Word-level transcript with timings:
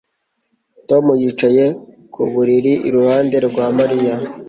Tom 0.87 1.05
yicaye 1.21 1.65
ku 2.13 2.21
buriri 2.31 2.73
iruhande 2.87 3.37
rwa 3.47 3.65
Mariya 3.77 4.15